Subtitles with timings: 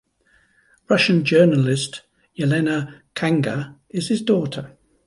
[0.89, 2.01] Russian journalist
[2.35, 4.75] Yelena Khanga is his daughter.